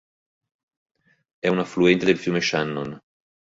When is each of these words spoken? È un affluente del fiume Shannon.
È 1.37 1.47
un 1.47 1.59
affluente 1.59 2.05
del 2.05 2.17
fiume 2.17 2.41
Shannon. 2.41 2.97